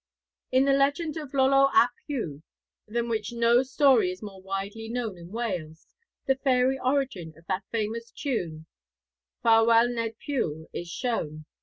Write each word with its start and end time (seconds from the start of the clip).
Sc. 0.49 0.53
2. 0.55 0.57
IV. 0.57 0.57
In 0.61 0.65
the 0.65 0.79
legend 0.79 1.17
of 1.17 1.31
Iolo 1.31 1.69
ap 1.75 1.91
Hugh, 2.07 2.41
than 2.87 3.07
which 3.07 3.33
no 3.33 3.61
story 3.61 4.09
is 4.09 4.23
more 4.23 4.41
widely 4.41 4.89
known 4.89 5.15
in 5.15 5.29
Wales, 5.29 5.85
the 6.25 6.35
fairy 6.37 6.79
origin 6.79 7.35
of 7.37 7.45
that 7.45 7.65
famous 7.71 8.09
tune 8.09 8.65
'Ffarwel 9.43 9.93
Ned 9.93 10.17
Pugh' 10.17 10.67
is 10.73 10.87
shown. 10.87 11.45